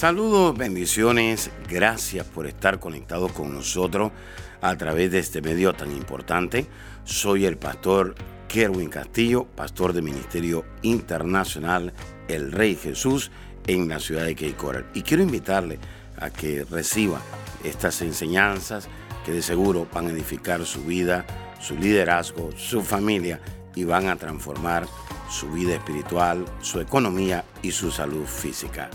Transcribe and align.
Saludos, 0.00 0.56
bendiciones, 0.56 1.50
gracias 1.68 2.26
por 2.26 2.46
estar 2.46 2.80
conectados 2.80 3.32
con 3.32 3.52
nosotros 3.52 4.12
a 4.62 4.74
través 4.76 5.12
de 5.12 5.18
este 5.18 5.42
medio 5.42 5.74
tan 5.74 5.92
importante. 5.92 6.66
Soy 7.04 7.44
el 7.44 7.58
pastor 7.58 8.14
Kerwin 8.48 8.88
Castillo, 8.88 9.44
pastor 9.44 9.92
del 9.92 10.04
Ministerio 10.04 10.64
Internacional 10.80 11.92
El 12.28 12.50
Rey 12.50 12.76
Jesús 12.76 13.30
en 13.66 13.90
la 13.90 14.00
ciudad 14.00 14.24
de 14.24 14.34
Cape. 14.34 14.86
Y 14.94 15.02
quiero 15.02 15.22
invitarle 15.22 15.78
a 16.18 16.30
que 16.30 16.64
reciba 16.64 17.20
estas 17.62 18.00
enseñanzas 18.00 18.88
que 19.26 19.32
de 19.32 19.42
seguro 19.42 19.86
van 19.92 20.06
a 20.06 20.12
edificar 20.12 20.64
su 20.64 20.82
vida, 20.82 21.26
su 21.60 21.76
liderazgo, 21.76 22.52
su 22.56 22.80
familia 22.80 23.38
y 23.74 23.84
van 23.84 24.08
a 24.08 24.16
transformar 24.16 24.86
su 25.28 25.50
vida 25.50 25.74
espiritual, 25.74 26.46
su 26.62 26.80
economía 26.80 27.44
y 27.60 27.72
su 27.72 27.90
salud 27.90 28.24
física. 28.24 28.88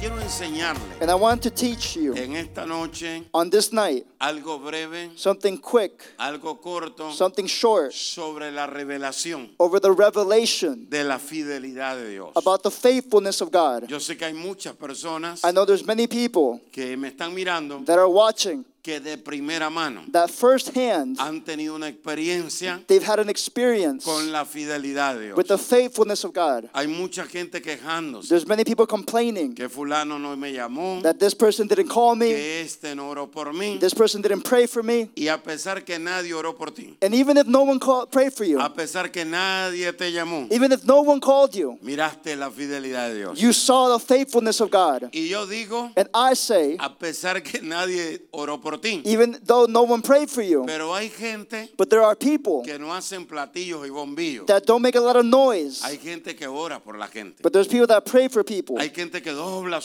Quiero 0.00 0.18
enseñarle 0.18 0.80
And 1.02 1.10
I 1.10 1.14
want 1.14 1.42
to 1.42 1.50
teach 1.50 1.94
you 1.94 2.14
en 2.16 2.34
esta 2.34 2.64
noche 2.64 3.24
on 3.34 3.50
this 3.50 3.70
night 3.70 4.06
algo 4.18 4.58
breve, 4.58 5.10
something 5.14 5.58
quick, 5.58 5.92
algo 6.18 6.58
corto 6.58 7.12
something 7.12 7.46
short 7.46 7.92
sobre 7.92 8.50
la 8.50 8.66
revelación 8.66 9.50
over 9.58 9.78
the 9.78 9.90
revelation 9.92 10.86
de 10.88 11.04
la 11.04 11.18
fidelidad 11.18 11.96
de 11.96 12.12
Dios. 12.12 12.32
about 12.34 12.62
the 12.62 12.70
faithfulness 12.70 13.42
of 13.42 13.50
God. 13.52 13.90
Yo 13.90 13.98
sé 13.98 14.16
que 14.16 14.24
hay 14.26 14.32
muchas 14.32 14.72
personas 14.74 15.44
I 15.44 15.52
know 15.52 15.66
there's 15.66 15.84
many 15.84 16.06
people 16.06 16.62
que 16.72 16.96
me 16.96 17.08
están 17.10 17.34
mirando 17.34 17.84
that 17.84 17.98
are 17.98 18.08
watching 18.08 18.64
que 18.82 18.98
de 19.00 19.16
primera 19.18 19.68
mano 19.70 20.02
that 20.12 20.28
firsthand 20.30 21.18
han 21.18 21.42
tenido 21.42 21.74
una 21.74 21.88
experiencia 21.88 22.80
they've 22.86 23.02
had 23.06 23.18
an 23.18 23.28
experience 23.28 24.04
con 24.04 24.30
la 24.32 24.44
fidelidad 24.44 25.14
de 25.16 25.26
Dios. 25.26 25.36
with 25.36 25.48
the 25.48 25.58
faithfulness 25.58 26.24
of 26.24 26.32
God. 26.32 26.68
Hay 26.74 26.86
mucha 26.86 27.24
gente 27.24 27.60
quejándose 27.60 28.28
There's 28.28 28.46
many 28.46 28.64
people 28.64 28.86
complaining 28.86 29.54
que 29.54 29.68
fulano 29.68 30.18
no 30.18 30.34
me 30.36 30.52
llamó, 30.52 31.02
that 31.02 31.18
this 31.18 31.34
person 31.34 31.66
didn't 31.66 31.88
call 31.88 32.14
me, 32.14 32.28
que 32.30 32.60
este 32.62 32.94
no 32.94 33.10
oró 33.10 33.30
por 33.30 33.52
mí. 33.52 33.78
this 33.80 33.94
person 33.94 34.22
didn't 34.22 34.42
pray 34.42 34.66
for 34.66 34.82
me, 34.82 35.10
Y 35.16 35.28
a 35.28 35.38
pesar 35.42 35.84
que 35.84 35.98
nadie 35.98 36.32
oró 36.34 36.56
por 36.56 36.70
ti, 36.70 36.96
and 37.02 37.14
even 37.14 37.36
if 37.36 37.46
no 37.46 37.62
one 37.62 37.78
called, 37.78 38.10
prayed 38.10 38.32
for 38.32 38.44
you, 38.44 38.58
a 38.60 38.70
pesar 38.72 39.10
que 39.12 39.24
nadie 39.24 39.92
te 39.92 40.10
llamó, 40.12 40.46
even 40.50 40.72
if 40.72 40.84
no 40.84 41.02
one 41.02 41.20
called 41.20 41.54
you, 41.54 41.78
miraste 41.82 42.36
la 42.36 42.50
fidelidad 42.50 43.08
de 43.10 43.16
Dios. 43.18 43.38
you 43.40 43.52
saw 43.52 43.96
the 43.96 44.04
faithfulness 44.04 44.60
of 44.60 44.70
God. 44.70 45.10
Y 45.12 45.28
yo 45.28 45.46
digo, 45.46 45.90
And 45.96 46.08
I 46.14 46.34
say, 46.34 46.76
a 46.78 46.88
pesar 46.90 47.42
que 47.42 47.60
nadie 47.60 48.22
oró 48.32 48.60
por 48.60 48.69
ti, 48.78 49.02
even 49.04 49.38
though 49.44 49.66
no 49.66 49.82
one 49.82 50.02
prayed 50.02 50.28
for 50.30 50.42
you, 50.42 50.64
pero 50.66 50.92
hay 50.94 51.08
gente 51.08 51.70
but 51.76 51.88
there 51.90 52.02
are 52.02 52.14
people 52.16 52.62
que 52.64 52.78
no 52.78 52.92
hacen 52.92 53.26
platillos 53.26 53.84
y 53.86 53.90
bombillos. 53.90 54.46
that 54.46 54.64
don't 54.66 54.82
make 54.82 54.96
a 54.96 55.00
lot 55.00 55.16
of 55.16 55.24
noise. 55.24 55.82
Hay 55.84 55.96
gente 55.98 56.34
que 56.36 56.46
ora 56.46 56.80
por 56.80 56.96
la 56.98 57.06
gente. 57.06 57.42
But 57.42 57.52
there's 57.52 57.68
people 57.68 57.86
that 57.88 58.04
pray 58.04 58.28
for 58.28 58.44
people. 58.44 58.78
Hay 58.78 58.90
gente 58.90 59.20
que 59.22 59.32
dobla 59.32 59.80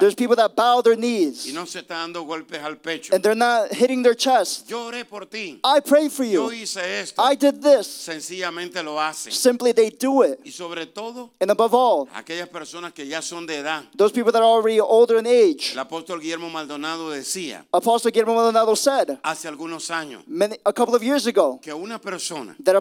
There's 0.00 0.14
people 0.14 0.36
that 0.36 0.54
bow 0.54 0.82
their 0.82 0.94
y 0.94 1.00
knees 1.00 1.52
no 1.52 1.64
se 1.66 1.80
está 1.80 1.96
dando 1.96 2.24
golpes 2.24 2.60
al 2.62 2.76
pecho. 2.76 3.14
and 3.14 3.22
they're 3.22 3.34
not 3.34 3.72
hitting 3.72 4.02
their 4.02 4.14
chest. 4.14 4.68
Yo 4.68 4.86
oré 4.90 5.04
por 5.04 5.24
ti. 5.26 5.60
I 5.64 5.80
pray 5.80 6.08
for 6.08 6.24
Yo 6.24 6.50
you. 6.50 6.62
hice 6.62 6.76
esto. 7.00 7.22
I 7.22 7.34
did 7.34 7.62
this. 7.62 7.86
Sencillamente 7.86 8.82
lo 8.82 8.98
hacen. 8.98 9.32
Simply 9.32 9.72
they 9.72 9.90
do 9.90 10.22
it. 10.22 10.40
Y 10.44 10.50
sobre 10.50 10.86
todo, 10.86 11.30
And 11.40 11.50
above 11.50 11.74
all, 11.74 12.08
aquellas 12.14 12.48
personas 12.48 12.92
que 12.92 13.06
ya 13.06 13.20
son 13.22 13.46
de 13.46 13.58
edad. 13.58 13.84
those 13.96 14.12
people 14.12 14.32
that 14.32 14.40
are 14.42 14.48
already 14.48 14.80
older 14.80 15.18
in 15.18 15.26
age. 15.26 15.72
El 15.72 15.80
apóstol 15.80 16.20
Guillermo 16.20 16.50
Maldonado 16.50 17.10
decía 17.10 17.64
Apostle 17.72 18.11
Guillermo 18.12 18.34
Maldonado 18.34 18.74
said 18.76 19.18
hace 19.22 19.48
algunos 19.48 19.90
años 19.90 20.22
many, 20.26 20.56
a 20.64 20.72
couple 20.72 20.94
of 20.94 21.02
years 21.02 21.26
ago 21.26 21.58
que 21.60 21.72
una 21.72 21.98
persona 21.98 22.54
that 22.62 22.76
a 22.76 22.80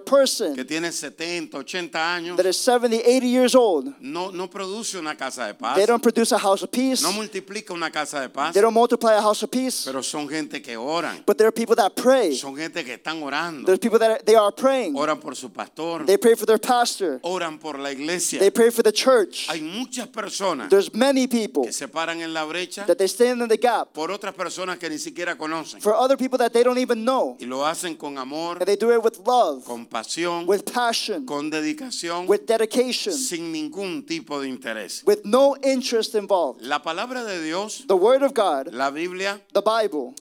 que 0.56 0.66
tiene 0.66 0.92
70, 0.92 1.58
80 1.58 2.16
años 2.16 2.38
that 2.38 2.46
is 2.46 2.58
70, 2.58 2.98
80 3.06 3.28
years 3.28 3.56
old, 3.56 3.94
no, 4.00 4.32
no 4.32 4.48
produce 4.50 4.96
una 4.96 5.16
casa 5.16 5.48
de 5.48 5.54
paz, 5.54 5.76
they 5.76 5.86
don't 5.86 6.02
produce 6.04 6.32
a 6.32 6.38
house 6.38 6.62
of 6.64 6.70
peace. 6.72 7.02
no 7.02 7.12
multiplica 7.12 7.74
una 7.74 7.90
casa 7.90 8.20
de 8.20 8.30
paz, 8.30 8.54
They 8.54 8.62
don't 8.62 8.74
multiply 8.74 9.14
a 9.14 9.22
house 9.22 9.44
of 9.44 9.50
peace. 9.50 9.84
pero 9.86 10.02
son 10.04 10.28
gente 10.28 10.62
que 10.62 10.76
oran, 10.78 11.24
But 11.26 11.38
there 11.38 11.48
are 11.48 11.52
people 11.52 11.76
that 11.76 11.96
pray. 11.96 12.36
son 12.36 12.56
gente 12.56 12.84
que 12.84 12.94
están 12.98 13.22
orando, 13.24 13.66
There's 13.66 13.80
people 13.80 14.00
that 14.00 14.12
are, 14.12 14.20
they 14.24 14.36
are 14.36 14.52
praying. 14.52 14.96
oran 14.98 15.20
por 15.20 15.36
su 15.36 15.50
pastor, 15.50 16.06
They 16.06 16.18
pray 16.18 16.36
for 16.36 16.46
their 16.46 16.60
pastor. 16.60 17.20
oran 17.24 17.58
por 17.58 17.80
la 17.80 17.92
iglesia. 17.92 18.40
They 18.40 18.52
pray 18.52 18.70
for 18.72 18.84
the 18.84 18.92
church. 18.92 19.48
Hay 19.50 19.62
muchas 19.62 20.08
personas 20.08 20.70
There's 20.70 20.94
many 20.94 21.28
people 21.28 21.64
que 21.64 21.74
se 21.74 21.88
paran 21.88 22.22
en 22.22 22.34
la 22.34 22.46
brecha 22.46 22.86
that 22.86 22.98
they 22.98 23.08
stand 23.08 23.42
in 23.42 23.48
the 23.48 23.58
gap 23.58 23.94
por 23.94 24.12
otras 24.12 24.34
personas 24.34 24.78
que 24.78 24.90
ni 24.90 24.98
siquiera 24.98 25.21
conocen 25.38 25.82
for 25.82 25.94
other 25.96 26.18
people 26.18 26.38
that 26.38 26.52
they 26.54 26.64
don't 26.64 26.78
even 26.78 27.04
know. 27.04 27.38
y 27.40 27.46
lo 27.46 27.66
hacen 27.66 27.98
con 27.98 28.18
amor, 28.18 28.58
And 28.58 28.66
they 28.68 28.76
do 28.76 28.92
it 28.92 29.02
with 29.04 29.20
love, 29.26 29.64
con 29.66 29.86
pasión, 29.86 30.46
with 30.48 30.66
passion, 30.72 31.26
con 31.26 31.50
dedicación, 31.52 32.28
with 32.28 32.46
dedication, 32.46 33.14
sin 33.14 33.52
ningún 33.54 34.06
tipo 34.06 34.40
de 34.42 34.48
interés. 34.50 35.04
with 35.06 35.24
no 35.26 35.56
interest 35.64 36.16
involved. 36.16 36.62
La 36.62 36.80
palabra 36.82 37.24
de 37.24 37.42
Dios, 37.44 37.86
The 37.88 37.96
Word 37.96 38.24
of 38.24 38.34
God, 38.34 38.74
la 38.74 38.90
Biblia, 38.92 39.40
the 39.54 39.62
Bible, 39.62 40.14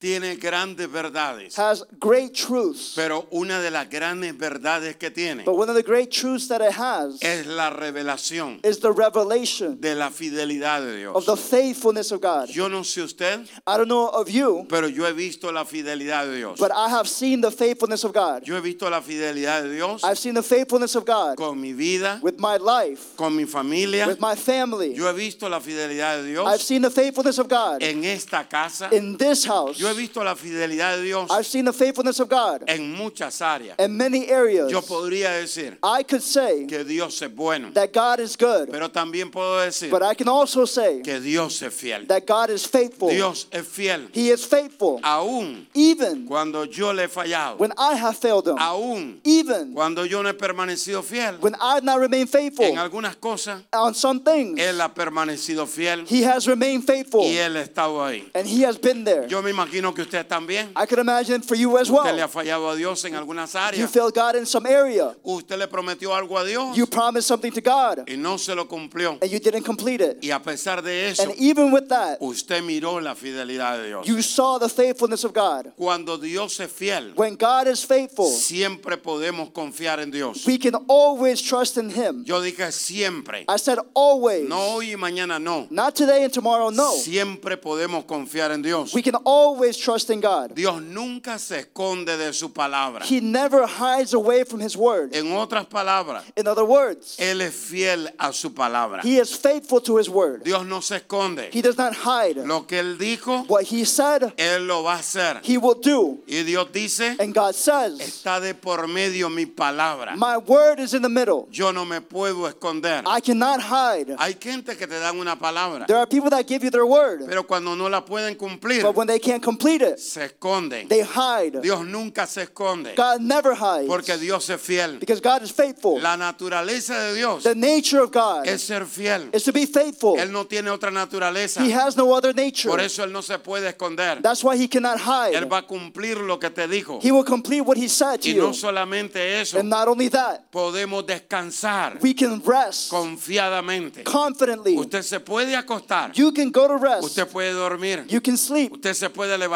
tiene 0.00 0.36
grandes 0.36 0.88
verdades, 0.90 1.56
has 1.58 1.84
great 1.98 2.32
truths. 2.32 2.92
pero 2.94 3.26
una 3.32 3.60
de 3.60 3.70
las 3.70 3.88
grandes 3.90 4.36
verdades 4.38 4.96
que 4.96 5.10
tiene 5.10 5.42
But 5.44 5.56
one 5.56 5.68
of 5.68 5.74
the 5.74 5.82
great 5.82 6.10
truths 6.12 6.46
that 6.48 6.60
it 6.60 6.70
has 6.72 7.18
es 7.20 7.46
la 7.46 7.70
revelación 7.70 8.60
is 8.64 8.78
the 8.78 8.92
revelation 8.92 9.80
de 9.80 9.96
la 9.96 10.10
fidelidad 10.10 10.82
de 10.82 11.06
of 11.08 11.24
Dios. 11.24 11.26
the 11.26 11.36
faithfulness 11.36 12.12
of 12.12 12.20
God. 12.20 12.48
Yo 12.48 12.68
no 12.68 12.82
sé 12.82 13.02
usted, 13.02 13.48
I 13.66 13.76
don't 13.76 13.88
know 13.88 14.06
of 14.08 14.28
you, 14.30 14.64
pero 14.68 14.86
yo 14.86 15.04
he 15.04 15.12
visto 15.12 15.50
la 15.50 15.64
fidelidad 15.64 16.26
de 16.26 16.36
Dios. 16.36 16.60
but 16.60 16.70
I 16.70 16.88
have 16.88 17.08
seen 17.08 17.40
the 17.40 17.50
faithfulness 17.50 18.04
of 18.04 18.12
God. 18.12 18.46
Yo 18.46 18.54
he 18.54 18.60
visto 18.60 18.88
la 18.88 19.00
fidelidad 19.00 19.64
de 19.64 19.74
Dios 19.74 20.04
I've 20.04 20.18
seen 20.18 20.34
the 20.34 20.42
faithfulness 20.44 20.94
of 20.94 21.04
God 21.04 21.36
con 21.36 21.60
mi 21.60 21.72
vida, 21.72 22.20
with 22.22 22.38
my 22.38 22.56
life, 22.56 23.16
con 23.16 23.34
mi 23.34 23.46
familia. 23.46 24.06
with 24.06 24.20
my 24.20 24.36
family. 24.36 24.94
Yo 24.94 25.06
he 25.08 25.12
visto 25.14 25.48
la 25.48 25.58
fidelidad 25.58 26.22
de 26.22 26.28
I've 26.30 26.58
Dios 26.58 26.62
seen 26.62 26.82
the 26.82 26.90
faithfulness 26.90 27.38
of 27.38 27.48
God 27.48 27.82
en 27.82 28.04
esta 28.04 28.44
casa. 28.48 28.88
in 28.92 29.16
this 29.16 29.44
house. 29.44 29.76
Yo 29.78 29.87
he 29.90 29.94
visto 29.94 30.22
la 30.22 30.34
fidelidad 30.34 30.96
de 30.96 31.02
Dios 31.02 31.30
I've 31.30 31.46
seen 31.46 31.64
the 31.64 31.72
faithfulness 31.72 32.20
of 32.20 32.28
God 32.28 32.64
en 32.68 32.92
muchas 32.94 33.40
áreas. 33.42 33.76
in 33.78 33.96
many 33.96 34.28
areas. 34.30 34.70
Yo 34.70 34.80
podría 34.82 35.30
decir 35.32 35.78
I 35.82 36.02
could 36.02 36.22
say 36.22 36.66
que 36.66 36.84
Dios 36.84 37.20
es 37.22 37.34
bueno, 37.34 37.70
that 37.74 37.92
God 37.92 38.20
is 38.20 38.36
good, 38.36 38.70
pero 38.70 38.88
también 38.90 39.30
puedo 39.30 39.60
decir 39.60 39.90
but 39.90 40.02
I 40.02 40.14
can 40.14 40.28
also 40.28 40.64
say 40.64 41.00
que 41.02 41.20
Dios 41.20 41.60
es 41.62 41.72
fiel. 41.74 42.06
that 42.08 42.26
God 42.26 42.50
is 42.50 42.66
faithful. 42.66 43.10
Dios 43.10 43.46
es 43.50 43.66
fiel 43.66 44.08
He 44.12 44.30
is 44.30 44.44
faithful 44.44 45.00
aún 45.02 45.66
even 45.74 46.26
cuando 46.26 46.64
yo 46.64 46.92
le 46.92 47.04
he 47.04 47.08
fallado, 47.08 47.58
when 47.58 47.72
I 47.78 47.94
have 47.94 48.16
failed 48.16 48.46
Him, 48.48 48.56
aún 48.58 49.20
even 49.24 49.72
cuando 49.74 50.04
yo 50.04 50.22
no 50.22 50.28
he 50.28 50.34
permanecido 50.34 51.02
fiel. 51.02 51.36
when 51.40 51.54
I 51.60 51.74
have 51.74 51.84
not 51.84 51.98
remained 52.00 52.28
faithful 52.30 52.64
En 52.66 52.78
algunas 52.78 53.16
cosas 53.16 53.62
on 53.72 53.94
some 53.94 54.20
things. 54.20 54.58
Él 54.60 54.80
ha 54.80 54.92
permanecido 54.92 55.66
fiel 55.66 56.04
He 56.08 56.22
has 56.24 56.46
remained 56.46 56.84
faithful 56.84 57.22
y 57.22 57.36
Él 57.36 57.56
ha 57.56 57.62
estado 57.62 58.02
ahí. 58.04 58.28
and 58.34 58.46
He 58.46 58.62
has 58.64 58.76
been 58.78 59.04
there. 59.04 59.26
Yo 59.28 59.42
me 59.42 59.50
imagino 59.50 59.77
que 59.94 60.02
usted 60.02 60.26
también. 60.26 60.70
I 60.76 60.86
can 60.86 60.98
imagine 60.98 61.42
for 61.42 61.56
you 61.56 61.76
as 61.78 61.88
Usted 61.88 62.14
le 62.14 62.22
ha 62.22 62.26
well. 62.26 62.28
fallado 62.28 62.68
a 62.70 62.76
Dios 62.76 63.04
en 63.04 63.14
algunas 63.14 63.52
You 63.54 63.58
áreas. 63.60 63.90
failed 63.90 64.14
God 64.14 64.36
in 64.36 64.46
some 64.46 64.66
area. 64.66 65.14
Usted 65.22 65.56
le 65.58 65.66
prometió 65.68 66.14
algo 66.14 66.36
a 66.38 66.44
Dios 66.44 66.76
You 66.76 66.86
promised 66.86 67.26
something 67.28 67.52
to 67.52 67.60
God 67.60 68.04
y 68.08 68.16
no 68.16 68.36
se 68.38 68.54
lo 68.54 68.66
cumplió. 68.66 69.18
and 69.22 69.30
you 69.30 69.38
didn't 69.38 69.64
complete 69.64 70.00
it. 70.00 70.18
Y 70.22 70.30
a 70.30 70.40
pesar 70.40 70.82
de 70.82 71.08
eso, 71.10 71.22
And 71.22 71.34
even 71.38 71.70
with 71.72 71.88
that, 71.88 72.18
usted 72.20 72.62
miró 72.62 73.00
la 73.02 73.14
fidelidad 73.14 73.78
de 73.80 73.88
Dios. 73.88 74.06
you 74.06 74.22
saw 74.22 74.58
the 74.58 74.68
faithfulness 74.68 75.24
of 75.24 75.32
God. 75.32 75.72
Cuando 75.76 76.16
Dios 76.16 76.58
es 76.60 76.70
fiel, 76.70 77.12
When 77.16 77.36
God 77.36 77.68
is 77.68 77.84
faithful, 77.84 78.30
siempre 78.30 78.96
podemos 78.96 79.50
confiar 79.52 80.00
en 80.00 80.10
Dios. 80.10 80.44
we 80.46 80.58
can 80.58 80.74
always 80.88 81.40
trust 81.42 81.76
in 81.76 81.90
Him. 81.90 82.24
Yo 82.24 82.40
dije 82.40 82.72
siempre, 82.72 83.44
I 83.48 83.56
said 83.58 83.78
always. 83.94 84.48
no 84.48 84.58
hoy 84.76 84.92
y 84.92 84.96
mañana 84.96 85.38
no. 85.40 85.66
Not 85.70 85.94
today 85.94 86.24
and 86.24 86.32
tomorrow, 86.32 86.70
no. 86.70 86.92
Siempre 86.92 87.56
podemos 87.56 88.04
confiar 88.06 88.50
en 88.52 88.62
Dios. 88.62 88.94
We 88.94 89.02
can 89.02 89.16
always 89.24 89.67
trust 89.76 90.10
in 90.10 90.20
God. 90.20 90.54
Dios 90.54 90.80
nunca 90.82 91.38
se 91.38 91.60
esconde 91.60 92.16
de 92.16 92.32
su 92.32 92.50
palabra. 92.50 93.02
He 93.04 93.20
never 93.20 93.66
hides 93.66 94.14
away 94.14 94.44
from 94.44 94.60
His 94.60 94.76
word. 94.76 95.14
En 95.14 95.32
otras 95.32 95.66
palabras, 95.66 96.24
In 96.36 96.46
other 96.46 96.64
words, 96.64 97.16
Él 97.18 97.40
es 97.40 97.54
fiel 97.54 98.08
a 98.18 98.32
su 98.32 98.50
palabra. 98.50 99.02
He 99.02 99.18
is 99.18 99.34
faithful 99.36 99.80
to 99.80 99.98
His 99.98 100.08
word. 100.08 100.44
Dios 100.44 100.64
no 100.64 100.80
se 100.80 100.96
esconde. 101.00 101.50
He 101.52 101.62
does 101.62 101.76
not 101.76 101.94
hide. 101.94 102.36
Lo 102.36 102.66
que 102.66 102.78
Él 102.78 102.98
dijo, 102.98 103.46
What 103.48 103.64
He 103.64 103.84
said, 103.84 104.32
Él 104.36 104.66
lo 104.66 104.82
va 104.84 104.94
a 104.94 104.98
hacer. 104.98 105.40
He 105.42 105.58
will 105.58 105.74
do. 105.80 106.18
Y 106.26 106.42
Dios 106.42 106.68
dice, 106.72 107.16
And 107.18 107.34
God 107.34 107.54
says, 107.54 107.98
está 108.00 108.40
de 108.40 108.54
por 108.54 108.86
medio 108.86 109.28
mi 109.28 109.46
palabra. 109.46 110.16
My 110.16 110.36
word 110.36 110.80
is 110.80 110.94
in 110.94 111.02
the 111.02 111.08
middle. 111.08 111.48
Yo 111.50 111.72
no 111.72 111.84
me 111.84 112.00
puedo 112.00 112.48
esconder. 112.48 113.02
I 113.06 113.20
cannot 113.20 113.60
hide. 113.60 114.16
Hay 114.18 114.34
gente 114.34 114.76
que 114.76 114.86
te 114.86 114.98
dan 114.98 115.18
una 115.18 115.36
palabra, 115.36 115.86
There 115.86 115.96
are 115.96 116.06
people 116.06 116.30
that 116.30 116.46
give 116.46 116.64
you 116.64 116.70
their 116.70 116.86
word, 116.86 117.24
pero 117.26 117.44
cuando 117.44 117.74
no 117.74 117.88
la 117.88 118.04
pueden 118.04 118.36
cumplir, 118.36 118.82
but 118.82 118.94
when 118.94 119.06
they 119.06 119.18
can't 119.18 119.42
complete 119.58 119.82
it. 119.82 119.98
se 119.98 120.24
esconden. 120.24 120.88
They 120.88 121.02
hide. 121.02 121.60
Dios 121.62 121.84
nunca 121.84 122.26
se 122.26 122.42
esconde 122.42 122.94
God 122.96 123.20
never 123.20 123.54
hides 123.54 123.86
porque 123.88 124.16
Dios 124.18 124.48
es 124.50 124.60
fiel. 124.60 124.98
because 124.98 125.20
God 125.20 125.42
is 125.42 125.52
faithful. 125.52 126.00
La 126.00 126.16
naturaleza 126.16 126.98
de 127.00 127.14
Dios 127.14 127.42
The 127.44 127.54
nature 127.54 128.00
of 128.02 128.10
God 128.12 128.46
es 128.46 128.62
ser 128.62 128.86
fiel. 128.86 129.30
is 129.32 129.42
to 129.44 129.52
be 129.52 129.66
faithful. 129.66 130.18
Él 130.18 130.30
no 130.32 130.46
tiene 130.46 130.70
otra 130.70 130.90
naturaleza. 130.90 131.62
He 131.64 131.72
has 131.72 131.96
no 131.96 132.12
other 132.14 132.34
nature. 132.34 132.68
Por 132.70 132.80
eso 132.80 133.02
Él 133.04 133.12
no 133.12 133.22
se 133.22 133.38
puede 133.38 133.68
esconder. 133.68 134.22
That's 134.22 134.42
why 134.44 134.56
he 134.56 134.68
cannot 134.68 134.98
hide. 134.98 135.34
Él 135.36 135.50
va 135.50 135.58
a 135.58 135.66
cumplir 135.66 136.18
lo 136.18 136.38
que 136.38 136.50
te 136.50 136.66
dijo. 136.68 137.00
He 137.02 137.10
will 137.12 137.24
complete 137.24 137.62
what 137.62 137.76
he 137.76 137.88
said 137.88 138.20
to 138.20 138.28
Y 138.28 138.34
no 138.34 138.48
you. 138.48 138.54
solamente 138.54 139.40
eso, 139.40 139.58
And 139.58 139.68
not 139.68 139.88
only 139.88 140.08
that, 140.10 140.50
podemos 140.50 141.04
descansar 141.06 141.98
we 142.02 142.14
can 142.14 142.42
rest 142.44 142.90
confiadamente. 142.90 144.04
confidently. 144.04 144.76
Usted 144.76 145.02
se 145.02 145.20
puede 145.20 145.56
acostar, 145.56 146.12
You 146.14 146.32
can 146.32 146.50
go 146.50 146.66
to 146.68 146.76
rest. 146.78 147.02
usted 147.04 147.26
puede 147.28 147.52
dormir, 147.52 148.04
You 148.08 148.20
can 148.20 148.36
sleep. 148.36 148.72
usted 148.72 148.94
se 148.94 149.10
puede 149.10 149.36
levantar 149.36 149.47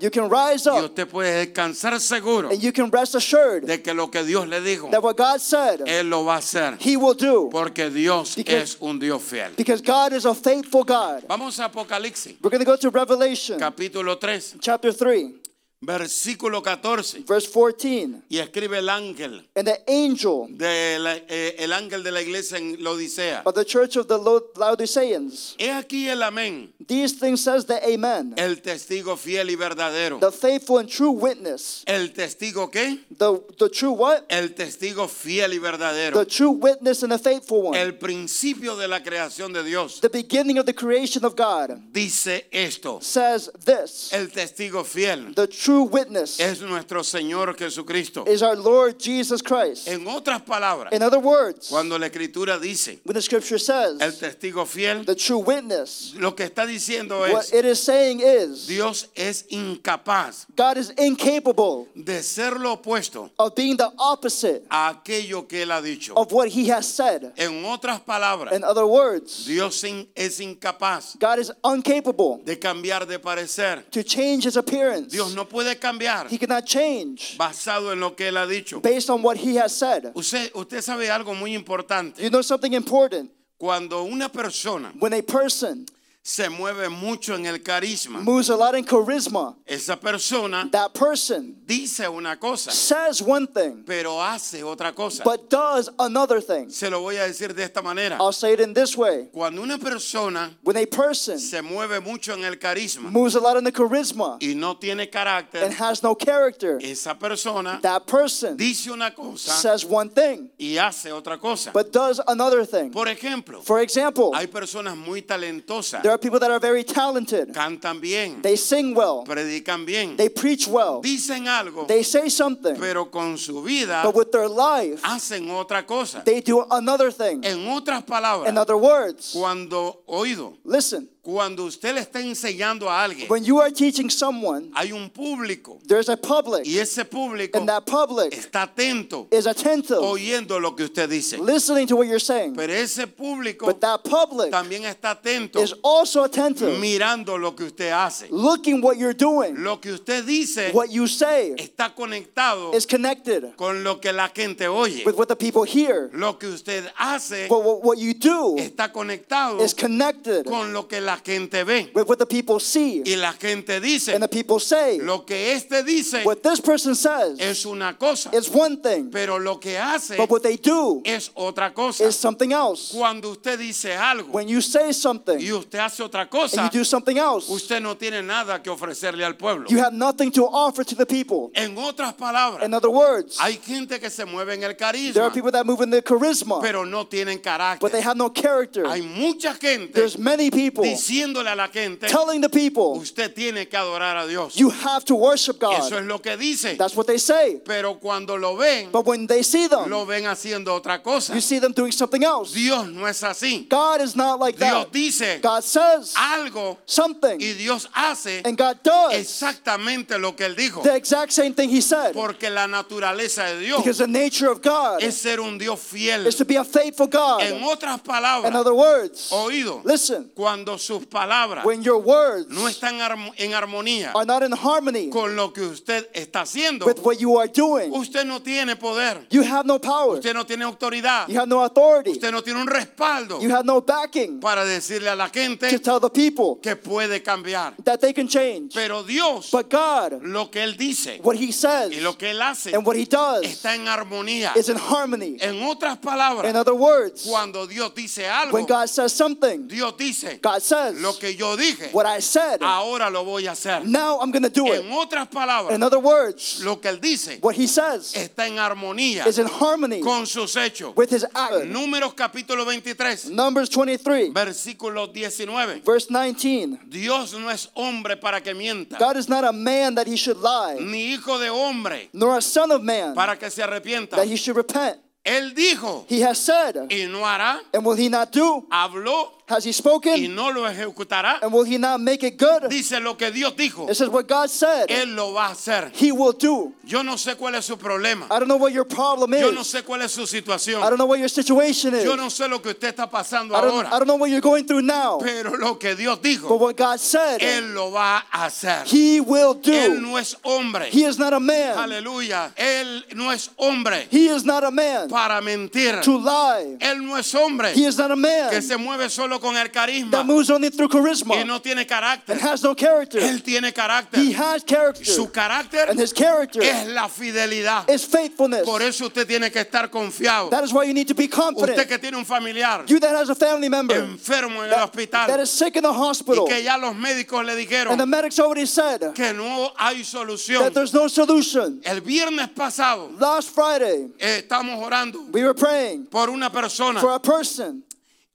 You 0.00 0.10
can 0.10 0.28
rise 0.30 0.66
y 0.66 0.70
up. 0.78 0.84
usted 0.84 1.06
puede 1.08 1.46
descansar 1.46 1.98
seguro 2.00 2.50
And 2.50 2.60
you 2.60 2.72
can 2.72 2.90
rest 2.90 3.14
assured 3.14 3.64
de 3.64 3.82
que 3.82 3.92
lo 3.94 4.10
que 4.10 4.22
Dios 4.24 4.46
le 4.48 4.60
dijo, 4.60 4.90
that 4.90 5.02
what 5.02 5.16
God 5.16 5.40
said, 5.40 5.80
Él 5.86 6.08
lo 6.10 6.24
va 6.24 6.36
a 6.36 6.38
hacer. 6.38 6.76
he 6.80 6.96
will 6.96 7.14
do. 7.14 7.48
Porque 7.50 7.90
Dios 7.90 8.34
Because- 8.36 8.62
es 8.62 8.76
un 8.80 8.98
Dios 8.98 9.22
fiel. 9.22 9.52
Because 9.56 9.80
God 9.82 10.12
is 10.12 10.24
a 10.24 10.34
faithful 10.34 10.84
God. 10.84 11.24
Vamos 11.28 11.58
a 11.58 11.64
Apocalipsis, 11.70 12.36
We're 12.42 12.50
going 12.50 12.64
to 12.64 12.64
go 12.64 12.76
to 12.76 12.90
Revelation 12.90 13.58
capítulo 13.58 14.18
3, 14.20 14.58
chapter 14.60 14.92
3, 14.92 15.34
versículo 15.80 16.62
14. 16.62 17.24
verse 17.26 17.46
14. 17.48 18.22
Y 18.30 18.38
escribe 18.38 18.78
el 18.78 18.88
ángel, 18.88 19.46
And 19.54 19.66
the 19.68 19.82
angel 19.86 20.46
de 20.56 20.98
la- 20.98 21.16
eh, 21.28 21.56
el 21.58 21.72
ángel 21.72 22.02
de 22.02 22.10
la 22.10 22.22
iglesia 22.22 22.56
en 22.58 22.82
la 22.82 22.90
Odisea. 22.92 23.42
of 23.44 23.54
the 23.54 23.64
church 23.64 23.96
of 23.96 24.06
the 24.08 24.16
Laodiceans, 24.56 25.54
He 25.58 25.68
aquí 25.70 26.08
el 26.08 26.22
amén, 26.22 26.72
these 26.86 27.12
things 27.18 27.42
says 27.42 27.66
the 27.66 27.80
Amen, 27.86 28.34
el 28.38 28.62
testigo 28.62 29.16
fiel 29.18 29.50
y 29.50 29.56
verdadero. 29.56 30.18
the 30.20 30.32
faithful 30.32 30.78
and 30.78 30.88
true 30.88 31.10
witness. 31.10 31.82
¿El 31.86 32.12
testigo 32.14 32.70
qué? 32.70 33.00
The, 33.18 33.42
the 33.58 33.68
true 33.68 33.92
what? 33.92 34.24
El 34.30 34.54
testigo 34.54 35.06
fiel 35.08 35.52
y 35.52 35.58
verdadero. 35.58 36.14
The 36.14 36.24
true 36.26 36.50
witness 36.52 37.02
and 37.02 37.12
the 37.12 37.18
faithful 37.18 37.62
one. 37.62 37.76
El 37.78 37.98
principio 37.98 38.74
de 38.76 38.88
la 38.88 39.00
creación 39.02 39.52
de 39.52 39.62
Dios 39.62 40.00
The 40.00 40.08
beginning 40.08 40.58
of 40.58 40.64
the 40.66 40.74
creation 40.74 41.24
of 41.26 41.36
God 41.36 41.92
dice 41.92 42.46
esto. 42.50 43.00
says 43.02 43.50
this. 43.64 44.10
El 44.12 44.28
testigo 44.30 44.82
fiel 44.84 45.34
The 45.34 45.46
true 45.46 45.73
witness 45.82 46.38
es 46.40 46.60
nuestro 46.62 47.02
Señor 47.02 47.56
Jesucristo. 47.56 48.24
is 48.28 48.42
our 48.42 48.56
Lord 48.56 48.98
Jesus 48.98 49.42
Christ. 49.42 49.88
En 49.88 50.06
otras 50.06 50.42
palabras, 50.42 50.92
In 50.92 51.02
other 51.02 51.18
words, 51.18 51.68
cuando 51.68 51.98
la 51.98 52.06
escritura 52.06 52.58
dice 52.58 53.00
when 53.04 53.14
the 53.14 53.22
scripture 53.22 53.56
el 53.56 53.60
says 54.00 54.18
testigo 54.20 54.66
fiel, 54.66 55.04
the 55.04 55.14
true 55.14 55.38
witness, 55.38 56.14
lo 56.16 56.32
que 56.34 56.44
está 56.44 56.66
diciendo 56.66 57.18
what 57.20 57.44
es 57.44 57.52
it 57.52 57.64
is 57.64 57.82
saying 57.82 58.20
is 58.20 58.66
Dios 58.66 59.08
es 59.16 59.44
incapaz 59.50 60.46
God 60.56 60.76
is 60.78 60.90
incapable 60.98 61.88
de 61.94 62.22
ser 62.22 62.58
lo 62.58 62.72
opuesto 62.76 63.30
of 63.38 63.54
being 63.54 63.76
the 63.76 63.90
opposite 63.98 64.64
a 64.70 64.88
aquello 64.90 65.46
que 65.48 65.62
él 65.62 65.70
ha 65.72 65.80
dicho. 65.80 66.14
of 66.16 66.32
what 66.32 66.48
he 66.48 66.68
has 66.70 66.86
said. 66.86 67.32
En 67.36 67.64
otras 67.64 68.00
palabras, 68.00 68.52
In 68.54 68.62
other 68.64 68.86
words, 68.86 69.44
Dios 69.46 69.82
in- 69.84 70.06
es 70.14 70.40
incapaz 70.40 71.16
God 71.18 71.38
is 71.38 71.50
incapable 71.64 72.40
de 72.44 72.56
cambiar 72.58 73.06
de 73.06 73.18
parecer. 73.18 73.82
to 73.90 74.02
change 74.02 74.44
his 74.44 74.56
appearance. 74.56 75.12
Dios 75.12 75.34
no 75.34 75.44
puede 75.54 75.78
cambiar 75.78 76.26
He 76.30 76.36
cannot 76.38 76.64
change 76.64 77.36
basado 77.38 77.92
en 77.92 78.00
lo 78.00 78.14
que 78.16 78.28
él 78.28 78.36
ha 78.36 78.46
dicho. 78.46 78.80
based 78.80 79.08
on 79.08 79.22
what 79.22 79.36
he 79.36 79.56
has 79.56 79.72
said. 79.72 80.10
Usted, 80.14 80.50
usted 80.54 80.82
sabe 80.82 81.08
algo 81.10 81.32
muy 81.34 81.54
importante. 81.54 82.20
You 82.20 82.28
know 82.30 82.42
something 82.42 82.72
important? 82.72 83.30
Cuando 83.56 84.02
una 84.02 84.28
persona 84.28 84.92
When 84.98 85.12
a 85.14 85.22
person 85.22 85.86
se 86.26 86.48
mueve 86.48 86.88
mucho 86.88 87.34
en 87.34 87.44
el 87.44 87.62
carisma, 87.62 88.18
moves 88.20 88.48
a 88.48 88.56
lot 88.56 88.74
in 88.74 88.82
charisma, 88.82 89.54
esa 89.66 89.94
persona 89.94 90.66
that 90.72 90.94
person 90.94 91.54
dice 91.66 92.08
una 92.08 92.38
cosa, 92.38 92.70
says 92.70 93.20
one 93.20 93.46
thing 93.46 93.84
pero 93.84 94.22
hace 94.22 94.62
otra 94.62 94.94
cosa. 94.94 95.22
but 95.22 95.50
does 95.50 95.90
another 95.98 96.40
thing. 96.40 96.70
Se 96.70 96.88
lo 96.88 97.02
voy 97.02 97.16
a 97.16 97.24
decir 97.24 97.54
de 97.54 97.62
esta 97.62 97.82
manera. 97.82 98.16
I'll 98.18 98.32
say 98.32 98.54
it 98.54 98.60
in 98.60 98.72
this 98.72 98.96
way. 98.96 99.28
Cuando 99.34 99.60
una 99.60 99.76
persona 99.76 100.50
When 100.62 100.78
a 100.78 100.86
person 100.86 101.38
se 101.38 101.60
mueve 101.60 102.00
mucho 102.02 102.32
en 102.32 102.42
el 102.42 102.56
carisma 102.56 103.10
moves 103.10 103.34
a 103.34 103.40
lot 103.40 103.58
in 103.58 103.64
the 103.64 103.72
charisma 103.72 104.38
y 104.40 104.54
no 104.54 104.76
tiene 104.78 105.02
and 105.02 105.12
carácter, 105.12 105.70
has 105.78 106.02
no 106.02 106.14
character, 106.14 106.78
esa 106.80 107.14
persona 107.14 107.80
that 107.82 108.06
person 108.06 108.56
dice 108.56 108.86
una 108.86 109.10
cosa 109.10 109.50
says 109.50 109.84
one 109.84 110.08
thing 110.08 110.48
y 110.58 110.78
hace 110.78 111.12
otra 111.12 111.38
cosa. 111.38 111.70
but 111.74 111.92
does 111.92 112.18
another 112.28 112.64
thing. 112.64 112.90
Por 112.90 113.08
ejemplo, 113.08 113.62
For 113.62 113.80
example, 113.80 114.32
hay 114.34 114.46
personas 114.46 114.96
muy 114.96 115.20
talentosas, 115.20 116.02
there 116.02 116.13
are 116.14 116.18
people 116.18 116.38
that 116.38 116.50
are 116.50 116.60
very 116.60 116.84
talented. 116.84 117.52
cantan 117.52 118.00
bien, 118.00 118.40
They 118.42 118.56
sing 118.56 118.94
well. 118.94 119.24
predican 119.26 119.84
bien, 119.84 120.16
They 120.16 120.28
preach 120.28 120.66
well. 120.66 121.00
dicen 121.02 121.46
algo, 121.46 121.86
They 121.86 122.02
say 122.02 122.28
something. 122.28 122.76
pero 122.78 123.10
con 123.10 123.36
su 123.36 123.62
vida 123.62 124.02
But 124.04 124.14
with 124.14 124.30
their 124.30 124.48
life, 124.48 125.02
hacen 125.02 125.48
otra 125.50 125.84
cosa. 125.86 126.22
they 126.24 126.40
do 126.40 126.64
another 126.70 127.10
thing. 127.10 127.44
En 127.44 127.66
otras 127.68 128.04
In 128.46 128.56
other 128.58 128.76
words, 128.76 129.32
cuando 129.32 130.02
oído, 130.06 130.56
listen, 130.64 131.08
cuando 131.24 131.64
usted 131.64 131.94
le 131.94 132.00
está 132.02 132.20
enseñando 132.20 132.88
a 132.90 133.02
alguien, 133.02 133.28
when 133.30 133.42
you 133.42 133.58
are 133.58 133.70
teaching 133.72 134.10
someone, 134.10 134.70
hay 134.74 134.92
un 134.92 135.08
público 135.08 135.80
there's 135.88 136.10
a 136.10 136.16
public, 136.16 136.66
y 136.66 136.78
ese 136.78 137.04
público 137.04 137.58
and 137.58 137.66
that 137.66 137.86
public 137.86 138.32
está 138.32 138.62
atento 138.64 139.26
is 139.32 139.46
attentive, 139.46 139.98
oyendo 139.98 140.60
lo 140.60 140.72
que 140.76 140.84
usted 140.84 141.08
dice. 141.08 141.38
listening 141.38 141.86
to 141.86 141.96
what 141.96 142.06
you're 142.06 142.20
saying. 142.20 142.54
Pero 142.54 142.72
ese 142.72 143.06
público 143.06 143.64
But 143.64 143.80
that 143.80 144.04
public 144.04 144.50
también 144.50 144.84
está 144.84 145.12
atento 145.12 145.62
is 145.62 145.74
also 145.82 146.24
attentive, 146.24 146.78
mirando 146.78 147.38
lo 147.40 147.52
que 147.52 147.64
usted 147.64 147.90
hace. 147.90 148.28
looking 148.30 148.82
what 148.82 148.98
you're 148.98 149.14
doing. 149.14 149.54
Lo 149.62 149.80
que 149.80 149.92
usted 149.92 150.24
dice 150.26 150.72
What 150.74 150.90
you 150.90 151.06
say 151.06 151.54
está 151.56 151.94
conectado 151.94 152.74
is 152.74 152.86
connected 152.86 153.56
con 153.56 153.82
lo 153.82 153.98
que 153.98 154.12
la 154.12 154.28
gente 154.28 154.68
oye. 154.68 155.04
with 155.06 155.16
what 155.16 155.28
the 155.28 155.36
people 155.36 155.64
hear. 155.64 156.10
Lo 156.12 156.34
que 156.38 156.48
usted 156.48 156.84
hace 156.98 157.48
But 157.48 157.62
what 157.64 157.82
what 157.82 157.98
you 157.98 158.12
do 158.12 158.56
está 158.58 158.92
conectado 158.92 159.60
is 159.62 159.72
connected 159.72 160.44
con 160.44 160.72
lo 160.74 160.86
que 160.86 161.00
la 161.00 161.13
gente 161.16 161.64
ve. 161.64 161.90
with 161.94 162.08
what 162.08 162.18
the 162.18 162.26
people 162.26 162.60
see. 162.60 163.02
Y 163.04 163.16
la 163.16 163.32
gente 163.32 163.80
dice, 163.80 164.14
And 164.14 164.22
the 164.22 164.28
people 164.28 164.60
say, 164.60 164.98
lo 164.98 165.24
que 165.24 165.52
este 165.52 165.82
dice 165.82 166.24
what 166.24 166.42
this 166.42 166.60
person 166.60 166.94
says 166.94 167.38
es 167.38 167.64
una 167.66 167.96
cosa, 167.98 168.30
is 168.32 168.48
one 168.50 168.76
thing, 168.78 169.10
pero 169.10 169.38
lo 169.38 169.58
que 169.58 169.78
hace 169.78 170.16
but 170.16 170.30
what 170.30 170.42
they 170.42 170.56
do 170.56 171.02
es 171.04 171.30
otra 171.34 171.72
cosa. 171.72 172.04
is 172.06 172.16
something 172.16 172.52
else. 172.52 172.92
Cuando 172.92 173.30
usted 173.30 173.58
dice 173.58 173.96
algo 173.96 174.32
When 174.32 174.48
you 174.48 174.60
say 174.60 174.92
something 174.92 175.38
y 175.38 175.52
usted 175.52 175.78
hace 175.78 176.02
otra 176.02 176.22
and 176.22 176.30
cosa, 176.30 176.64
you 176.64 176.80
do 176.80 176.84
something 176.84 177.18
else, 177.18 177.48
usted 177.50 177.80
no 177.80 177.96
tiene 177.96 178.22
nada 178.22 178.62
que 178.62 178.70
ofrecerle 178.70 179.24
al 179.24 179.36
pueblo. 179.36 179.68
you 179.68 179.78
have 179.78 179.92
nothing 179.92 180.30
to 180.30 180.44
offer 180.46 180.84
to 180.84 180.94
the 180.94 181.06
people. 181.06 181.50
En 181.54 181.76
otras 181.76 182.14
palabras, 182.14 182.64
In 182.64 182.74
other 182.74 182.90
words, 182.90 183.38
hay 183.40 183.58
gente 183.58 183.98
que 184.00 184.10
se 184.10 184.24
mueve 184.24 184.54
en 184.54 184.62
el 184.62 184.74
there 184.74 185.22
are 185.22 185.30
carisma, 185.30 185.32
people 185.32 185.52
that 185.52 185.66
move 185.66 185.80
in 185.82 185.90
their 185.90 186.02
charisma, 186.02 186.60
pero 186.60 186.84
no 186.84 187.06
tienen 187.06 187.40
but 187.80 187.92
they 187.92 188.00
carácter. 188.00 188.02
have 188.02 188.16
no 188.16 188.30
character. 188.30 188.86
Hay 188.86 189.02
mucha 189.02 189.54
gente 189.54 189.92
There's 189.92 190.18
many 190.18 190.50
people 190.50 190.84
diciéndole 191.08 191.50
a 191.50 191.54
la 191.54 191.68
gente, 191.68 192.06
telling 192.08 192.40
the 192.40 192.48
people, 192.48 192.98
usted 192.98 193.32
tiene 193.34 193.68
que 193.68 193.76
adorar 193.76 194.16
a 194.16 194.26
Dios. 194.26 194.56
you 194.56 194.70
have 194.70 195.04
to 195.04 195.14
worship 195.14 195.56
Eso 195.62 195.90
God. 195.90 195.92
es 196.00 196.04
lo 196.06 196.18
que 196.20 196.36
dice. 196.36 196.76
That's 196.76 196.96
what 196.96 197.06
they 197.06 197.18
say. 197.18 197.60
Pero 197.64 197.94
cuando 197.98 198.36
lo 198.36 198.56
ven, 198.56 198.90
But 198.90 199.06
when 199.06 199.26
they 199.26 199.42
see 199.42 199.66
them, 199.68 199.88
lo 199.90 200.04
ven 200.06 200.24
haciendo 200.26 200.68
otra 200.74 201.02
cosa. 201.02 201.34
you 201.34 201.40
see 201.40 201.58
them 201.58 201.72
doing 201.72 201.92
something 201.92 202.22
else. 202.24 202.52
Dios 202.54 202.86
no 202.88 203.06
es 203.06 203.22
así. 203.22 203.68
God 203.68 204.00
is 204.00 204.16
not 204.16 204.38
like 204.40 204.56
Dios 204.58 204.84
that. 204.84 204.92
dice 204.92 205.40
God 205.42 205.62
says 205.62 206.14
algo 206.16 206.78
something, 206.86 207.40
y 207.40 207.52
Dios 207.52 207.88
hace 207.92 208.42
and 208.44 208.56
God 208.56 208.78
does 208.82 209.12
exactamente 209.14 210.18
lo 210.18 210.34
que 210.34 210.46
Él 210.46 210.56
dijo. 210.56 210.82
the 210.82 210.94
exact 210.94 211.32
same 211.32 211.54
thing 211.54 211.68
He 211.70 211.80
said. 211.80 212.12
Porque 212.14 212.50
la 212.50 212.66
naturaleza 212.66 213.44
de 213.46 213.60
Dios 213.60 213.78
Because 213.82 213.98
the 213.98 214.06
nature 214.08 214.48
of 214.50 214.62
God 214.62 215.02
es 215.02 215.16
ser 215.16 215.40
un 215.40 215.58
Dios 215.58 215.80
fiel. 215.80 216.26
is 216.26 216.36
to 216.36 216.44
be 216.44 216.56
a 216.56 216.64
faithful 216.64 217.06
God. 217.06 217.42
En 217.42 217.62
otras 217.62 217.94
In 217.94 218.00
palabras, 218.00 218.54
other 218.54 218.74
words, 218.74 219.30
oído, 219.32 219.82
listen, 219.84 220.30
cuando 220.34 220.76
sus 220.98 221.06
palabras 221.06 221.64
when 221.64 221.82
your 221.82 221.98
words 222.00 222.48
no 222.48 222.68
están 222.68 222.94
en 223.36 223.54
armonía 223.54 224.12
are 224.14 224.24
not 224.26 224.42
in 224.42 224.52
harmony 224.52 225.08
con 225.10 225.34
lo 225.36 225.52
que 225.52 225.62
usted 225.62 226.08
está 226.14 226.42
haciendo, 226.42 226.86
with 226.86 226.98
what 227.02 227.18
you 227.18 227.38
are 227.38 227.48
doing, 227.48 227.92
usted 227.92 228.24
no 228.24 228.40
tiene 228.40 228.76
poder, 228.76 229.26
you 229.30 229.42
have 229.42 229.64
no 229.66 229.78
power, 229.78 230.16
usted 230.18 230.34
no 230.34 230.44
tiene 230.44 230.64
autoridad, 230.64 231.28
you 231.28 231.36
have 231.38 231.48
no 231.48 231.62
authority, 231.64 232.10
usted 232.10 232.30
no 232.32 232.42
tiene 232.42 232.60
un 232.60 232.66
respaldo 232.66 233.40
you 233.40 233.50
have 233.50 233.64
no 233.64 233.80
backing 233.80 234.40
para 234.40 234.64
decirle 234.64 235.08
a 235.10 235.16
la 235.16 235.26
to 235.28 235.32
gente 235.40 235.78
tell 235.80 236.00
the 236.00 236.10
people 236.10 236.58
que 236.62 236.76
puede 236.76 237.22
cambiar. 237.22 237.74
that 237.84 238.00
they 238.00 238.12
can 238.12 238.28
change. 238.28 238.72
Pero 238.74 239.02
Dios, 239.02 239.50
But 239.50 239.68
God, 239.70 240.22
lo 240.22 240.50
que 240.50 240.62
Él 240.62 240.76
dice 240.76 241.20
what 241.22 241.36
He 241.36 241.52
says 241.52 241.92
y 241.92 242.00
lo 242.00 242.16
que 242.16 242.30
Él 242.30 242.40
hace 242.40 242.74
and 242.74 242.86
what 242.86 242.96
He 242.96 243.04
does 243.06 243.42
está 243.44 243.74
en 243.74 243.86
armonía. 243.88 244.56
is 244.56 244.68
in 244.68 244.76
harmony. 244.76 245.36
En 245.40 245.62
otras 245.62 245.94
In 245.96 246.00
palabras, 246.00 246.54
other 246.54 246.74
words, 246.74 247.24
cuando 247.26 247.66
Dios 247.66 247.92
dice 247.94 248.26
algo, 248.28 248.52
when 248.52 248.66
God 248.66 248.88
says 248.88 249.12
something, 249.12 249.66
Dios 249.66 249.94
dice, 249.96 250.38
God 250.42 250.60
says, 250.62 250.83
says, 250.92 251.00
lo 251.00 251.12
que 251.18 251.34
yo 251.36 251.56
dije, 251.56 251.90
what 251.92 252.06
I 252.06 252.20
said, 252.20 252.58
ahora 252.62 253.10
lo 253.10 253.24
voy 253.24 253.46
a 253.46 253.52
hacer. 253.52 253.84
now 253.84 254.18
I'm 254.20 254.30
going 254.30 254.42
to 254.42 254.48
do 254.50 254.66
it. 254.72 254.84
En 254.84 254.92
otras 254.92 255.28
palabras, 255.28 255.74
In 255.74 255.82
other 255.82 255.98
words, 255.98 256.60
lo 256.64 256.80
que 256.80 256.90
él 256.90 257.00
dice 257.00 257.38
what 257.42 257.54
he 257.54 257.66
says 257.66 258.14
está 258.14 258.46
en 258.46 258.58
armonía 258.58 259.26
is 259.26 259.38
in 259.38 259.46
harmony 259.46 260.00
con 260.00 260.26
sus 260.26 260.54
hechos. 260.56 260.94
with 260.96 261.10
his 261.10 261.24
act. 261.34 261.54
Números 261.66 262.14
capítulo 262.14 262.64
23, 262.64 263.30
Numbers 263.30 263.68
23, 263.70 264.32
versículo 264.32 265.06
19. 265.12 265.82
verse 265.84 266.06
19. 266.10 266.78
Dios 266.88 267.34
no 267.34 267.50
es 267.50 267.68
hombre 267.74 268.16
para 268.16 268.40
que 268.40 268.54
mienta, 268.54 268.98
God 268.98 269.16
is 269.16 269.28
not 269.28 269.44
a 269.44 269.52
man 269.52 269.94
that 269.94 270.06
he 270.06 270.16
should 270.16 270.38
lie, 270.38 270.78
ni 270.80 271.12
hijo 271.14 271.38
de 271.38 271.48
hombre 271.50 272.08
nor 272.12 272.36
a 272.36 272.42
son 272.42 272.70
of 272.70 272.82
man 272.82 273.14
para 273.14 273.36
que 273.38 273.50
se 273.50 273.62
arrepienta. 273.62 274.16
that 274.16 274.26
he 274.26 274.36
should 274.36 274.56
repent. 274.56 274.98
Él 275.24 275.54
dijo 275.54 276.04
He 276.08 276.20
has 276.22 276.38
said, 276.38 276.76
y 276.90 277.06
no 277.08 277.20
hará, 277.24 277.58
and 277.72 277.84
will 277.84 277.96
he 277.96 278.10
not 278.10 278.30
do? 278.30 278.66
habló 278.70 279.32
Has 279.46 279.64
he 279.64 279.70
y 279.70 279.72
spoken, 279.74 280.34
no 280.34 280.50
lo 280.50 280.62
ejecutará. 280.66 281.38
and 281.42 281.52
will 281.52 281.64
he 281.64 281.76
not 281.76 282.00
make 282.00 282.22
it 282.22 282.38
good? 282.38 282.68
Dice 282.70 282.98
lo 283.00 283.14
que 283.14 283.30
Dios 283.30 283.52
dijo, 283.54 283.90
It 283.90 283.94
says 283.94 284.08
what 284.08 284.26
God 284.26 284.48
said, 284.48 284.88
Él 284.88 285.14
lo 285.14 285.34
va 285.34 285.48
a 285.48 285.50
hacer. 285.52 285.90
he 285.94 286.12
will 286.12 286.32
do. 286.32 286.72
Yo 286.82 287.02
no 287.02 287.14
sé 287.16 287.36
cuál 287.36 287.54
es 287.54 287.66
su 287.66 287.76
problema. 287.76 288.26
I 288.30 288.38
don't 288.38 288.48
know 288.48 288.56
what 288.56 288.72
your 288.72 288.84
problem 288.86 289.32
Yo 289.34 289.50
no 289.50 289.60
is. 289.60 289.66
sé 289.70 289.82
cuál 289.82 290.00
es 290.02 290.12
su 290.12 290.22
situación. 290.26 290.82
I 290.82 290.88
don't 290.88 290.96
know 290.98 291.04
what 291.06 291.18
your 291.18 291.28
situation 291.28 291.94
is. 291.94 292.04
Yo 292.04 292.16
no 292.16 292.28
sé 292.30 292.48
lo 292.48 292.60
que 292.62 292.70
usted 292.70 292.94
está 292.94 293.10
pasando 293.10 293.54
I 293.54 293.60
don't, 293.60 293.84
I 293.86 293.90
ahora. 293.90 293.98
don't 293.98 294.06
know 294.06 294.16
what 294.16 294.30
you're 294.30 294.40
going 294.40 294.66
through 294.66 294.80
now. 294.82 295.18
Pero 295.22 295.56
lo 295.58 295.74
que 295.78 295.94
Dios 295.94 296.16
But 296.20 296.24
dijo, 296.26 296.58
what 296.58 296.76
God 296.78 296.98
said, 297.00 297.40
Él 297.42 297.74
lo 297.74 297.90
va 297.90 298.22
a 298.32 298.46
hacer. 298.46 298.84
he 298.86 299.20
will 299.20 299.54
Él 299.62 299.94
do. 299.96 300.00
no 300.00 300.16
es 300.16 300.36
hombre. 300.42 300.88
He 300.90 301.04
is 301.04 301.18
not 301.18 301.34
a 301.34 301.40
man. 301.40 301.76
Aleluya. 301.76 302.50
Él 302.56 303.04
no 303.14 303.30
es 303.30 303.50
hombre 303.58 304.06
He 304.10 304.28
is 304.28 304.44
not 304.46 304.64
a 304.64 304.70
man 304.70 305.10
para 305.10 305.42
mentir. 305.42 306.00
to 306.02 306.16
lie. 306.18 306.78
Él 306.80 307.02
no 307.06 307.16
es 307.16 307.30
hombre 307.34 307.72
He 307.74 307.84
is 307.84 307.98
not 307.98 308.10
a 308.10 308.16
man 308.16 308.48
que 308.50 308.62
se 308.62 308.76
mueve 308.78 309.10
solo 309.10 309.33
con 309.40 309.56
el 309.56 309.70
carisma 309.70 310.10
that 310.10 310.24
moves 310.26 310.50
only 310.50 310.70
through 310.70 310.88
y 310.90 310.96
charisma 310.98 311.44
no 311.46 311.60
tiene 311.60 311.80
and 311.82 311.88
carácter. 311.88 312.38
has 312.40 312.62
no 312.62 312.74
character. 312.74 313.20
Él 313.20 313.42
tiene 313.42 313.68
He 313.68 313.72
carácter. 313.72 314.20
has 314.36 314.62
character. 314.64 315.04
Su 315.04 315.30
carácter 315.30 315.90
And 315.90 315.98
his 316.00 316.12
character 316.12 316.62
es 316.62 316.86
la 316.88 317.08
fidelidad. 317.08 317.88
is 317.88 318.04
faithfulness. 318.04 318.64
Por 318.64 318.82
eso 318.82 319.06
usted 319.06 319.26
tiene 319.26 319.50
que 319.50 319.60
estar 319.60 319.90
confiado. 319.90 320.50
That 320.50 320.64
is 320.64 320.72
why 320.72 320.84
you 320.84 320.94
need 320.94 321.08
to 321.08 321.14
be 321.14 321.24
Usted 321.24 321.36
confident. 321.36 321.88
que 321.88 321.98
tiene 321.98 322.16
un 322.16 322.24
familiar 322.24 322.84
You 322.86 322.98
that 323.00 323.14
has 323.14 323.28
a 323.30 323.34
family 323.34 323.68
member 323.68 323.96
enfermo 323.96 324.62
en 324.64 324.70
el 324.70 324.70
that, 324.70 324.92
that 324.92 325.40
hospital 325.40 325.40
is 325.40 325.50
sick 325.50 325.76
in 325.76 325.82
the 325.82 325.88
y 325.90 325.96
hospital 325.96 326.46
que 326.46 326.62
ya 326.62 326.76
los 326.76 326.94
médicos 326.94 327.44
le 327.44 327.52
and 327.52 327.60
the 327.60 327.66
dijeron 327.66 328.08
medics 328.08 328.38
already 328.38 328.66
said 328.66 329.12
que 329.14 329.32
no 329.32 329.72
hay 329.78 330.02
solución. 330.04 330.60
that 330.60 330.74
there's 330.74 330.92
no 330.94 331.08
solution. 331.08 331.80
El 331.84 332.00
viernes 332.00 332.48
pasado 332.50 333.10
Last 333.18 333.50
Friday, 333.54 334.08
eh, 334.18 334.42
estamos 334.46 334.80
orando 334.82 335.20
we 335.32 335.42
were 335.42 335.54
praying 335.54 336.06
por 336.06 336.28
una 336.30 336.50
persona 336.50 337.00
for 337.00 337.12
a 337.14 337.20
person 337.20 337.82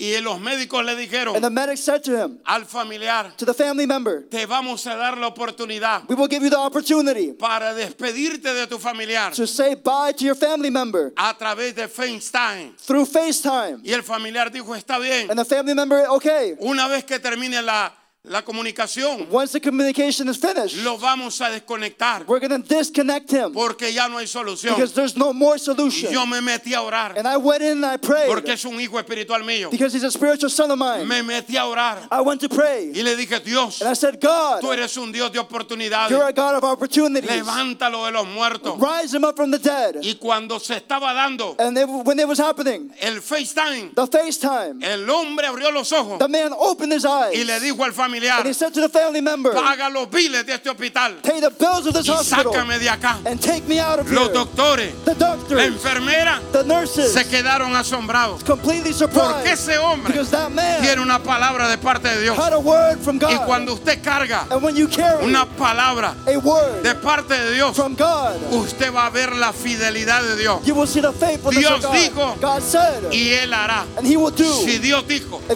y 0.02 0.18
los 0.22 0.40
médicos 0.40 0.84
le 0.86 0.96
dijeron 0.96 1.36
and 1.36 1.44
the 1.44 1.50
medics 1.50 1.84
said 1.84 2.02
to 2.02 2.16
him, 2.16 2.40
al 2.46 2.64
familiar, 2.64 3.32
to 3.36 3.46
the 3.46 3.54
family 3.54 3.86
member, 3.86 4.22
te 4.30 4.46
vamos 4.46 4.88
a 4.88 4.96
dar 4.96 5.18
la 5.18 5.28
oportunidad 5.28 6.08
we 6.08 6.16
will 6.16 6.28
give 6.30 6.42
you 6.42 6.50
the 6.50 6.58
opportunity 6.58 7.34
para 7.34 7.74
despedirte 7.74 8.54
de 8.54 8.66
tu 8.66 8.78
familiar 8.80 9.32
to 9.34 9.46
say 9.46 9.76
bye 9.76 10.14
to 10.16 10.24
your 10.24 10.36
family 10.36 10.70
member 10.70 11.12
a 11.18 11.34
través 11.38 11.76
de 11.76 11.88
FaceTime. 11.88 12.76
through 12.78 13.06
FaceTime. 13.06 13.82
Y 13.84 13.92
el 13.92 14.02
familiar 14.04 14.50
dijo, 14.50 14.74
está 14.74 14.98
bien, 15.00 15.30
And 15.30 15.38
the 15.38 15.46
family 15.46 15.74
member, 15.74 16.06
okay, 16.10 16.56
una 16.60 16.88
vez 16.88 17.04
que 17.04 17.20
termine 17.20 17.62
la, 17.62 17.92
la 18.24 18.44
comunicación, 18.44 19.28
once 19.32 19.54
the 19.54 19.62
communication 19.62 20.28
is 20.28 20.36
finished, 20.36 20.76
lo 20.84 20.98
vamos 20.98 21.40
a 21.40 21.50
desconectar 21.50 22.28
we're 22.28 22.46
going 22.46 22.62
to 22.62 22.68
disconnect 22.68 23.32
him 23.32 23.54
porque 23.54 23.94
ya 23.94 24.10
no 24.10 24.18
hay 24.18 24.28
solución. 24.28 24.76
because 24.76 24.94
there's 24.94 25.16
no 25.16 25.32
more 25.32 25.58
solution. 25.58 26.12
yo 26.12 26.26
me 26.26 26.42
metí 26.42 26.74
a 26.74 26.82
orar 26.82 27.18
And 27.18 27.26
I 27.26 27.38
went 27.38 27.62
in 27.62 27.82
and 27.82 27.86
I 27.86 27.96
prayed 27.96 28.28
porque 28.28 28.52
es 28.52 28.66
un 28.66 28.78
hijo 28.80 29.00
espiritual 29.00 29.44
mío. 29.46 29.72
because 29.72 29.94
he's 29.94 30.04
a 30.04 30.12
spiritual 30.12 30.50
son 30.50 30.70
of 30.70 30.78
mine. 30.78 31.08
Me 31.08 31.22
metí 31.24 31.56
a 31.56 31.66
orar 31.66 32.10
I 32.12 32.20
went 32.20 32.42
to 32.42 32.50
pray 32.50 32.92
y 32.94 33.04
le 33.04 33.16
dije, 33.16 33.40
Dios, 33.42 33.82
and 33.82 33.90
I 33.90 33.94
said, 33.94 34.20
God, 34.20 34.60
tú 34.60 34.74
eres 34.74 34.98
un 34.98 35.14
Dios 35.14 35.32
de 35.32 35.40
oportunidades. 35.40 36.10
you're 36.10 36.28
a 36.28 36.34
God 36.34 36.56
of 36.56 36.66
opportunities. 36.66 37.30
Levántalo 37.30 38.06
de 38.06 38.12
los 38.12 38.28
muertos. 38.28 38.78
Rise 38.82 39.14
him 39.14 39.24
up 39.24 39.38
from 39.38 39.50
the 39.50 39.60
dead. 39.60 39.96
Y 40.04 40.16
cuando 40.16 40.60
se 40.60 40.76
estaba 40.76 41.14
dando 41.14 41.56
And 41.58 41.76
they, 41.76 41.86
when 41.86 42.20
it 42.20 42.28
was 42.28 42.38
happening, 42.38 42.92
el 43.00 43.22
FaceTime, 43.22 43.96
the 43.96 44.08
FaceTime, 44.08 44.84
el 44.84 45.10
hombre 45.10 45.48
abrió 45.48 45.72
los 45.72 45.94
ojos 45.94 46.20
the 46.20 46.28
man 46.28 46.52
opened 46.52 46.92
his 46.92 47.06
eyes 47.06 47.34
y 47.34 47.46
le 47.46 47.62
dijo 47.62 47.86
al 47.86 47.94
familiar, 47.94 48.19
and 48.28 48.48
he 48.48 48.54
said 48.54 48.74
to 48.74 48.82
the 48.82 48.90
family 48.90 49.22
member, 49.22 49.52
paga 49.54 49.90
los 49.90 50.08
biles 50.10 50.46
de 50.46 50.54
este 50.54 50.68
hospital 50.70 51.16
pay 51.24 51.40
the 51.40 51.50
bills 51.50 51.86
of 51.88 51.94
this 51.94 52.08
y 52.08 52.12
hospital 52.14 52.54
sácame 52.54 52.80
de 52.80 52.90
acá. 52.90 53.18
and 53.26 53.40
take 53.42 53.68
me 53.68 53.80
out 53.80 54.00
of 54.00 54.12
Los 54.12 54.28
here. 54.28 54.34
doctores, 54.34 54.94
The 55.06 55.16
la 55.56 55.66
enfermera 55.66 56.40
the 56.52 56.64
nurses, 56.64 57.14
se 57.14 57.24
quedaron 57.26 57.76
asombrados 57.76 58.44
completely 58.44 58.92
porque 58.94 58.94
surprised 58.94 59.48
ese 59.48 59.78
hombre 59.78 60.12
because 60.14 60.32
that 60.32 60.52
man 60.52 60.82
tiene 60.82 61.02
una 61.02 61.20
palabra 61.20 61.68
de 61.70 61.78
parte 61.78 62.08
de 62.10 62.22
Dios. 62.22 62.38
had 62.38 62.54
a 62.54 62.60
word 62.60 63.00
from 63.00 63.18
Y 63.18 63.36
God. 63.38 63.46
cuando 63.46 63.74
usted 63.74 64.02
carga 64.04 64.46
And 64.52 64.62
when 64.62 64.76
you 64.76 64.88
carry 64.88 65.24
una 65.26 65.46
palabra 65.46 66.16
a 66.28 66.38
word 66.38 66.84
de 66.84 66.96
parte 66.96 67.30
de 67.38 67.54
Dios, 67.54 67.76
from 67.76 67.96
God, 67.96 68.42
usted 68.54 68.92
va 68.94 69.08
a 69.08 69.10
ver 69.10 69.36
la 69.36 69.52
fidelidad 69.54 70.22
de 70.24 70.36
Dios. 70.36 70.66
you 70.66 70.74
will 70.76 70.88
see 70.88 71.02
the 71.02 71.12
faithfulness 71.14 71.60
Dios 71.60 71.84
of 71.84 71.92
God. 71.92 71.96
dijo, 71.96 72.42
God 72.42 72.62
said, 72.62 73.04
Y 73.12 73.34
Él 73.34 73.52
hará. 73.54 73.86
and 73.98 74.06
He 74.08 74.18
will 74.18 74.32
do. 74.32 74.44
Si 74.66 74.78
Dios 74.80 75.04
dijo 75.08 75.40
que 75.48 75.56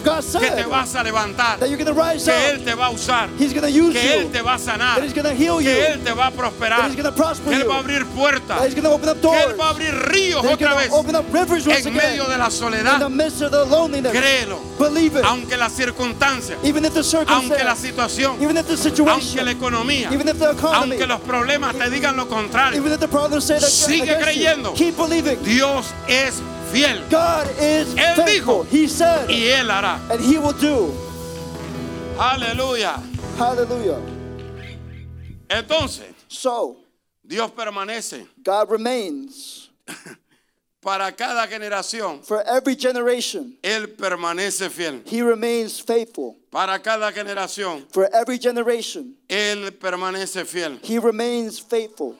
te 0.50 0.64
vas 0.64 0.94
a 0.94 1.02
levantar, 1.02 1.58
that 1.58 1.68
you're 1.68 1.76
going 1.82 1.86
to 1.86 1.92
rise 1.94 2.24
que 2.24 2.32
Él 2.50 2.64
te 2.64 2.74
va 2.74 2.86
a 2.86 2.90
usar, 2.90 3.28
He's 3.38 3.52
use 3.70 3.92
que 3.92 4.02
you, 4.04 4.20
Él 4.22 4.32
te 4.32 4.42
va 4.42 4.54
a 4.54 4.58
sanar, 4.58 4.96
that 4.96 5.04
He's 5.04 5.12
heal 5.34 5.60
you, 5.60 5.70
que 5.70 5.86
Él 5.86 6.00
te 6.04 6.12
va 6.12 6.26
a 6.26 6.30
that 6.30 6.38
prosperar, 6.38 6.86
He's 6.90 6.96
prosper 7.14 7.48
que 7.50 7.54
Él 7.56 7.62
you, 7.62 7.68
va 7.68 7.76
a 7.76 7.78
abrir 7.80 8.04
that 8.04 8.14
puertas, 8.14 8.66
He's 8.66 8.74
open 8.84 9.08
up 9.08 9.20
que 9.20 9.28
Él 9.28 9.58
va 9.60 9.66
a 9.66 9.70
abrir 9.70 9.94
ríos 10.10 10.42
that 10.42 10.52
otra 10.52 10.74
vez. 10.76 10.90
open 10.92 11.16
up 11.16 11.24
rivers 11.32 11.66
once 11.66 11.86
en 11.86 11.96
again. 11.96 12.10
medio 12.10 12.24
de 12.28 12.36
la 12.38 12.44
In 12.46 12.50
the 12.50 12.56
soledad. 12.56 13.10
midst 13.10 13.42
of 13.42 13.50
the 13.50 13.64
loneliness, 13.64 14.12
Créelo, 14.12 14.58
believe 14.78 15.16
it. 15.18 15.24
aunque 15.24 15.56
las 15.56 15.72
circunstancias, 15.72 16.58
Even 16.62 16.84
if 16.84 16.92
the 16.94 17.02
aunque 17.28 17.64
la 17.64 17.74
situación, 17.76 18.36
even 18.40 18.56
if 18.56 18.66
the 18.66 18.72
aunque 18.72 18.90
situation, 18.90 19.44
la 19.44 19.50
economía, 19.52 20.10
even 20.12 20.28
if 20.28 20.38
the 20.38 20.50
economy, 20.50 20.92
aunque 20.96 21.06
los 21.06 21.20
problemas 21.20 21.74
te 21.76 21.90
digan 21.90 22.16
lo 22.16 22.26
contrario, 22.28 22.78
even 22.78 22.92
if 22.92 23.00
the 23.00 23.08
problems 23.08 23.44
say 23.44 23.58
that 23.58 23.68
Sigue 23.68 24.18
creyendo. 24.20 24.70
you, 24.70 24.76
keep 24.76 24.96
believing. 24.96 25.42
Dios 25.44 25.86
es 26.08 26.42
fiel. 26.72 27.02
God 27.10 27.46
is 27.60 27.94
Él 27.94 28.16
faithful. 28.16 28.64
dijo. 28.64 28.66
He 28.70 28.88
said, 28.88 29.28
y 29.28 29.44
Él 29.48 29.70
hará. 29.70 29.98
and 30.10 30.20
He 30.20 30.38
will 30.38 30.52
do. 30.52 30.92
Aleluya. 32.18 33.00
Hallelujah. 33.38 33.98
Entonces, 35.48 36.06
So, 36.28 36.76
Dios 37.22 37.50
permanece 37.52 38.26
God 38.42 38.70
remains 38.70 39.70
para 40.80 41.12
cada 41.12 41.46
generación. 41.46 42.22
for 42.22 42.42
every 42.46 42.76
generation. 42.76 43.56
Él 43.62 43.88
permanece 43.96 44.70
fiel. 44.70 45.02
He 45.06 45.22
remains 45.22 45.80
faithful 45.82 46.36
Para 46.50 46.78
cada 46.80 47.10
generación, 47.12 47.86
for 47.92 48.08
every 48.12 48.38
generation. 48.38 49.16
Él 49.28 49.72
permanece 49.72 50.44
fiel. 50.44 50.78
He 50.82 50.98
remains 50.98 51.60
faithful. 51.60 52.16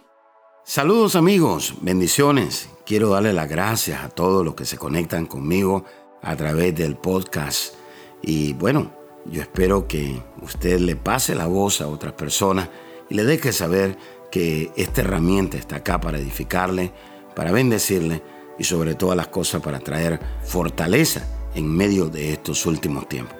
Saludos 0.64 1.14
amigos, 1.14 1.74
bendiciones. 1.82 2.68
Quiero 2.86 3.10
darle 3.10 3.32
las 3.32 3.48
gracias 3.48 4.02
a 4.02 4.08
todos 4.08 4.44
los 4.44 4.54
que 4.54 4.64
se 4.64 4.78
conectan 4.78 5.26
conmigo 5.26 5.84
a 6.22 6.34
través 6.36 6.74
del 6.74 6.96
podcast. 6.96 7.74
Y 8.22 8.54
bueno, 8.54 8.90
yo 9.26 9.40
espero 9.40 9.86
que 9.88 10.20
usted 10.42 10.78
le 10.80 10.96
pase 10.96 11.34
la 11.34 11.46
voz 11.46 11.80
a 11.80 11.88
otras 11.88 12.12
personas 12.12 12.68
y 13.08 13.14
le 13.14 13.24
deje 13.24 13.52
saber 13.52 13.96
que 14.30 14.70
esta 14.76 15.02
herramienta 15.02 15.56
está 15.56 15.76
acá 15.76 16.00
para 16.00 16.18
edificarle, 16.18 16.92
para 17.34 17.52
bendecirle 17.52 18.22
y 18.58 18.64
sobre 18.64 18.94
todas 18.94 19.16
las 19.16 19.28
cosas 19.28 19.62
para 19.62 19.80
traer 19.80 20.20
fortaleza 20.44 21.26
en 21.54 21.68
medio 21.68 22.06
de 22.06 22.32
estos 22.32 22.66
últimos 22.66 23.08
tiempos. 23.08 23.36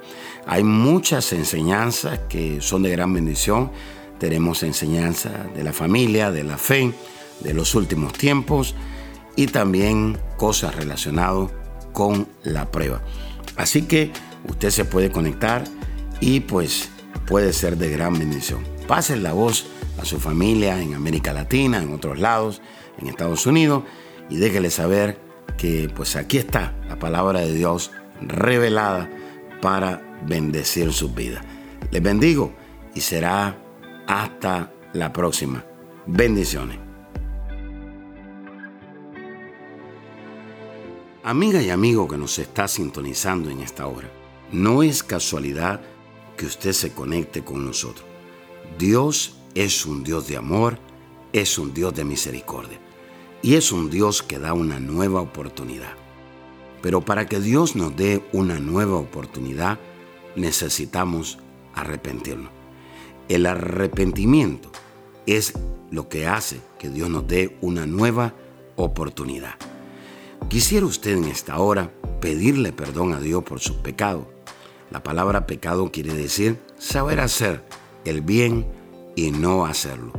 Hay 0.46 0.62
muchas 0.62 1.32
enseñanzas 1.32 2.20
que 2.28 2.60
son 2.60 2.82
de 2.82 2.90
gran 2.90 3.12
bendición. 3.12 3.70
Tenemos 4.18 4.62
enseñanza 4.62 5.30
de 5.54 5.64
la 5.64 5.72
familia, 5.72 6.30
de 6.30 6.44
la 6.44 6.58
fe, 6.58 6.92
de 7.40 7.54
los 7.54 7.74
últimos 7.74 8.12
tiempos 8.12 8.74
y 9.36 9.48
también 9.48 10.18
cosas 10.36 10.74
relacionadas 10.76 11.50
con 11.92 12.28
la 12.42 12.70
prueba. 12.70 13.02
Así 13.56 13.82
que 13.82 14.12
usted 14.48 14.70
se 14.70 14.84
puede 14.84 15.10
conectar 15.10 15.64
y 16.20 16.40
pues 16.40 16.90
puede 17.26 17.52
ser 17.52 17.76
de 17.76 17.90
gran 17.90 18.18
bendición. 18.18 18.62
Pasen 18.86 19.22
la 19.22 19.32
voz 19.32 19.66
a 20.00 20.04
su 20.04 20.18
familia 20.18 20.80
en 20.80 20.94
América 20.94 21.32
Latina, 21.32 21.82
en 21.82 21.92
otros 21.92 22.18
lados, 22.18 22.60
en 22.98 23.08
Estados 23.08 23.46
Unidos 23.46 23.84
y 24.28 24.36
déjele 24.36 24.70
saber 24.70 25.20
que 25.56 25.90
pues 25.94 26.16
aquí 26.16 26.38
está 26.38 26.74
la 26.88 26.98
palabra 26.98 27.40
de 27.40 27.52
Dios 27.52 27.90
revelada 28.20 29.10
para 29.60 30.02
bendecir 30.26 30.92
sus 30.92 31.14
vidas. 31.14 31.44
Les 31.90 32.02
bendigo 32.02 32.52
y 32.94 33.00
será 33.00 33.58
hasta 34.06 34.72
la 34.92 35.12
próxima. 35.12 35.64
Bendiciones. 36.06 36.78
Amiga 41.22 41.62
y 41.62 41.70
amigo 41.70 42.06
que 42.06 42.18
nos 42.18 42.38
está 42.38 42.68
sintonizando 42.68 43.48
en 43.48 43.60
esta 43.60 43.86
hora, 43.86 44.10
no 44.54 44.84
es 44.84 45.02
casualidad 45.02 45.80
que 46.37 46.46
usted 46.46 46.73
se 46.73 46.92
conecte 46.92 47.42
con 47.42 47.66
nosotros. 47.66 48.06
Dios 48.78 49.37
es 49.54 49.84
un 49.84 50.04
Dios 50.04 50.28
de 50.28 50.37
amor, 50.37 50.78
es 51.32 51.58
un 51.58 51.75
Dios 51.75 51.92
de 51.94 52.04
misericordia 52.04 52.78
y 53.42 53.54
es 53.54 53.73
un 53.73 53.90
Dios 53.90 54.23
que 54.23 54.38
da 54.38 54.52
una 54.54 54.78
nueva 54.78 55.20
oportunidad. 55.20 55.92
Pero 56.82 57.00
para 57.00 57.26
que 57.26 57.40
Dios 57.40 57.75
nos 57.75 57.96
dé 57.96 58.25
una 58.32 58.61
nueva 58.61 58.96
oportunidad, 58.96 59.80
necesitamos 60.37 61.38
arrepentirnos. 61.75 62.52
El 63.28 63.46
arrepentimiento 63.46 64.70
es 65.26 65.54
lo 65.90 66.08
que 66.08 66.28
hace 66.28 66.61
que 66.78 66.90
Dios 66.90 67.11
nos 67.11 67.26
dé 67.26 67.56
una 67.61 67.87
nueva 67.87 68.34
oportunidad. 68.76 69.54
Quisiera 70.49 70.87
usted 70.87 71.16
en 71.16 71.25
esta 71.25 71.58
hora 71.58 71.90
pedirle 72.20 72.73
perdón 72.73 73.14
a 73.14 73.20
Dios 73.20 73.42
por 73.42 73.58
sus 73.58 73.76
pecados. 73.76 74.33
La 74.94 75.02
palabra 75.02 75.44
pecado 75.44 75.90
quiere 75.90 76.14
decir 76.14 76.56
saber 76.78 77.18
hacer 77.18 77.64
el 78.04 78.20
bien 78.20 78.64
y 79.16 79.32
no 79.32 79.66
hacerlo. 79.66 80.12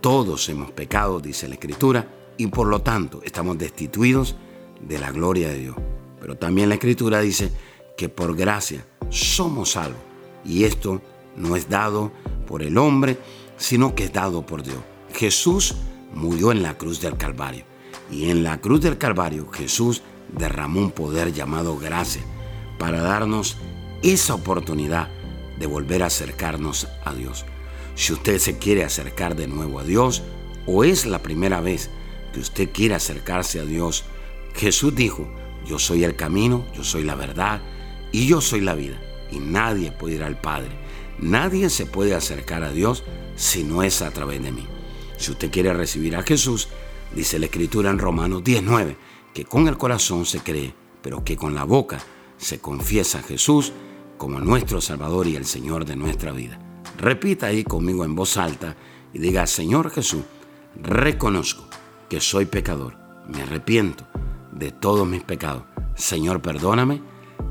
Todos 0.00 0.48
hemos 0.48 0.70
pecado, 0.70 1.20
dice 1.20 1.46
la 1.46 1.56
Escritura, 1.56 2.08
y 2.38 2.46
por 2.46 2.68
lo 2.68 2.80
tanto 2.80 3.20
estamos 3.22 3.58
destituidos 3.58 4.34
de 4.80 4.98
la 4.98 5.10
gloria 5.12 5.48
de 5.50 5.58
Dios. 5.58 5.76
Pero 6.22 6.38
también 6.38 6.70
la 6.70 6.76
Escritura 6.76 7.20
dice 7.20 7.52
que 7.98 8.08
por 8.08 8.34
gracia 8.34 8.82
somos 9.10 9.72
salvos. 9.72 10.00
Y 10.42 10.64
esto 10.64 11.02
no 11.36 11.54
es 11.54 11.68
dado 11.68 12.10
por 12.46 12.62
el 12.62 12.78
hombre, 12.78 13.18
sino 13.58 13.94
que 13.94 14.04
es 14.04 14.12
dado 14.14 14.46
por 14.46 14.62
Dios. 14.62 14.80
Jesús 15.12 15.74
murió 16.14 16.50
en 16.50 16.62
la 16.62 16.78
cruz 16.78 17.02
del 17.02 17.18
Calvario. 17.18 17.64
Y 18.10 18.30
en 18.30 18.42
la 18.42 18.58
cruz 18.58 18.80
del 18.80 18.96
Calvario 18.96 19.50
Jesús 19.52 20.00
derramó 20.32 20.80
un 20.80 20.92
poder 20.92 21.34
llamado 21.34 21.76
gracia 21.76 22.22
para 22.78 23.02
darnos 23.02 23.58
esa 24.02 24.34
oportunidad 24.34 25.08
de 25.58 25.66
volver 25.66 26.02
a 26.02 26.06
acercarnos 26.06 26.88
a 27.04 27.14
Dios. 27.14 27.44
Si 27.94 28.12
usted 28.12 28.38
se 28.38 28.58
quiere 28.58 28.84
acercar 28.84 29.34
de 29.34 29.48
nuevo 29.48 29.80
a 29.80 29.84
Dios 29.84 30.22
o 30.66 30.84
es 30.84 31.06
la 31.06 31.22
primera 31.22 31.60
vez 31.60 31.90
que 32.32 32.40
usted 32.40 32.70
quiere 32.72 32.94
acercarse 32.94 33.60
a 33.60 33.64
Dios, 33.64 34.04
Jesús 34.54 34.94
dijo, 34.94 35.28
yo 35.66 35.78
soy 35.78 36.04
el 36.04 36.16
camino, 36.16 36.64
yo 36.74 36.84
soy 36.84 37.02
la 37.02 37.14
verdad 37.14 37.60
y 38.12 38.26
yo 38.26 38.40
soy 38.40 38.60
la 38.60 38.74
vida. 38.74 39.00
Y 39.30 39.40
nadie 39.40 39.92
puede 39.92 40.14
ir 40.14 40.22
al 40.22 40.40
Padre. 40.40 40.70
Nadie 41.18 41.68
se 41.68 41.86
puede 41.86 42.14
acercar 42.14 42.62
a 42.62 42.70
Dios 42.70 43.02
si 43.36 43.64
no 43.64 43.82
es 43.82 44.00
a 44.02 44.10
través 44.12 44.42
de 44.42 44.52
mí. 44.52 44.66
Si 45.16 45.32
usted 45.32 45.50
quiere 45.50 45.74
recibir 45.74 46.14
a 46.16 46.22
Jesús, 46.22 46.68
dice 47.14 47.38
la 47.38 47.46
Escritura 47.46 47.90
en 47.90 47.98
Romanos 47.98 48.44
19, 48.44 48.96
que 49.34 49.44
con 49.44 49.66
el 49.66 49.76
corazón 49.76 50.24
se 50.24 50.38
cree, 50.38 50.72
pero 51.02 51.24
que 51.24 51.36
con 51.36 51.54
la 51.54 51.64
boca 51.64 51.98
se 52.36 52.60
confiesa 52.60 53.18
a 53.18 53.22
Jesús 53.22 53.72
como 54.18 54.40
nuestro 54.40 54.80
Salvador 54.80 55.26
y 55.26 55.36
el 55.36 55.46
Señor 55.46 55.84
de 55.84 55.96
nuestra 55.96 56.32
vida. 56.32 56.58
Repita 56.98 57.46
ahí 57.46 57.64
conmigo 57.64 58.04
en 58.04 58.14
voz 58.14 58.36
alta 58.36 58.76
y 59.14 59.18
diga, 59.18 59.46
Señor 59.46 59.90
Jesús, 59.90 60.24
reconozco 60.74 61.64
que 62.08 62.20
soy 62.20 62.44
pecador, 62.44 62.96
me 63.28 63.42
arrepiento 63.42 64.04
de 64.52 64.72
todos 64.72 65.06
mis 65.06 65.22
pecados. 65.22 65.62
Señor, 65.94 66.42
perdóname, 66.42 67.00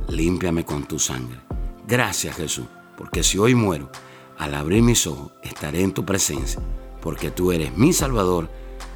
límpiame 0.09 0.65
con 0.65 0.85
tu 0.85 0.99
sangre. 0.99 1.39
Gracias 1.87 2.35
Jesús, 2.35 2.65
porque 2.97 3.23
si 3.23 3.37
hoy 3.37 3.55
muero, 3.55 3.89
al 4.37 4.53
abrir 4.53 4.83
mis 4.83 5.07
ojos 5.07 5.31
estaré 5.41 5.81
en 5.81 5.93
tu 5.93 6.05
presencia, 6.05 6.61
porque 7.01 7.31
tú 7.31 7.51
eres 7.51 7.75
mi 7.75 7.93
Salvador 7.93 8.49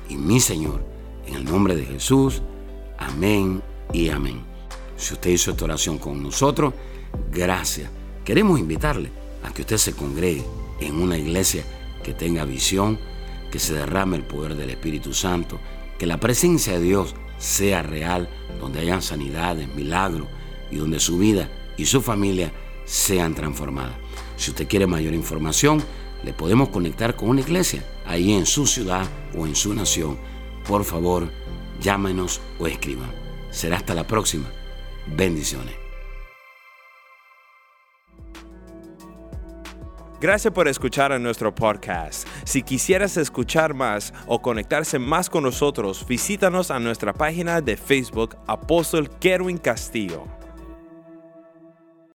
y 0.10 0.18
mi 0.18 0.40
Señor. 0.40 0.84
En 1.25 1.36
el 1.36 1.46
nombre 1.46 1.75
de 1.75 1.86
Jesús, 1.86 2.42
amén 2.98 3.63
y 3.94 4.10
amén. 4.10 4.44
Si 4.98 5.13
usted 5.13 5.32
hizo 5.32 5.51
esta 5.51 5.66
oración 5.66 5.98
con 5.98 6.22
nosotros, 6.22 6.74
gracias. 7.32 7.89
Queremos 8.24 8.60
invitarle 8.60 9.12
a 9.44 9.53
que 9.53 9.62
usted 9.62 9.77
se 9.77 9.94
congregue 9.94 10.46
en 10.80 10.96
una 11.01 11.18
iglesia 11.18 11.63
que 12.03 12.13
tenga 12.13 12.46
visión, 12.46 13.00
que 13.51 13.60
se 13.60 13.74
derrame 13.74 14.18
el 14.18 14.24
poder 14.24 14.56
del 14.56 14.70
Espíritu 14.70 15.13
Santo, 15.13 15.60
que 15.98 16.06
la 16.06 16.20
presencia 16.20 16.74
de 16.74 16.82
Dios 16.82 17.15
sea 17.38 17.82
real, 17.82 18.30
donde 18.60 18.80
hayan 18.80 19.01
sanidades, 19.01 19.74
milagros 19.75 20.27
y 20.70 20.77
donde 20.77 21.00
su 21.00 21.18
vida 21.18 21.50
y 21.77 21.86
su 21.86 22.01
familia 22.01 22.51
sean 22.86 23.34
transformadas. 23.34 23.96
Si 24.38 24.51
usted 24.51 24.68
quiere 24.68 24.88
mayor 24.88 25.13
información, 25.13 25.84
le 26.24 26.34
podemos 26.34 26.70
conectar 26.70 27.15
con 27.15 27.30
una 27.30 27.41
iglesia 27.41 27.84
ahí 28.06 28.34
en 28.34 28.46
su 28.46 28.68
ciudad 28.68 29.08
o 29.36 29.48
en 29.48 29.56
su 29.56 29.74
nación. 29.74 30.18
Por 30.68 30.84
favor, 30.84 31.32
llámenos 31.82 32.41
o 32.60 32.68
escriban. 32.68 33.12
Será 33.50 33.77
hasta 33.77 33.94
la 33.94 34.08
próxima. 34.08 34.50
Bendiciones. 35.08 35.81
Gracias 40.22 40.54
por 40.54 40.68
escuchar 40.68 41.12
a 41.12 41.18
nuestro 41.18 41.56
podcast. 41.56 42.28
Si 42.44 42.62
quisieras 42.62 43.18
escuchar 43.18 43.74
más 43.74 44.13
o 44.28 44.40
conectarse 44.40 45.00
más 45.00 45.32
con 45.32 45.44
nosotros, 45.44 46.06
visítanos 46.08 46.70
a 46.70 46.78
nuestra 46.78 47.12
página 47.12 47.60
de 47.60 47.75
Facebook 47.75 48.38
Apóstol 48.46 49.10
Kerwin 49.20 49.58
Castillo. 49.58 50.41